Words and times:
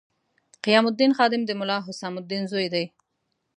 قیام 0.63 0.85
الدین 0.89 1.11
خادم 1.17 1.41
د 1.45 1.51
ملا 1.59 1.77
حسام 1.87 2.13
الدین 2.19 2.43
زوی 2.51 2.67
دی. 2.73 2.85